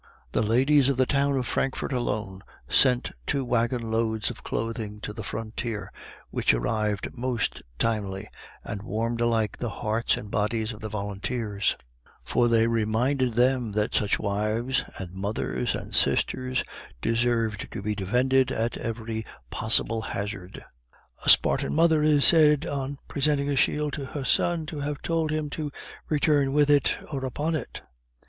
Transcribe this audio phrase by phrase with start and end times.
[0.31, 5.13] The ladies of the town of Frankfort, alone, sent two wagon loads of clothing to
[5.13, 5.91] the frontier,
[6.31, 8.27] which arrived most timely,
[8.63, 11.77] and warmed alike the hearts and bodies of the volunteers,
[12.23, 16.63] for they reminded them that such wives and mothers and sisters
[16.99, 20.65] deserved to be defended at every possible hazard.
[21.23, 25.29] A Spartan mother is said, on presenting a shield to her son, to have told
[25.29, 25.71] him "to
[26.09, 27.81] return, with it or upon it."